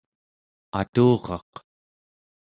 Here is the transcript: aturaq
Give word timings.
aturaq 0.79 1.51